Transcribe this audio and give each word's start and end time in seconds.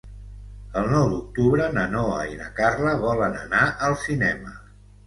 El 0.81 0.87
nou 0.93 1.05
d'octubre 1.11 1.67
na 1.77 1.85
Noa 1.93 2.17
i 2.33 2.41
na 2.41 2.49
Carla 2.63 2.99
volen 3.07 3.39
anar 3.45 3.65
al 3.91 3.99
cinema. 4.09 4.61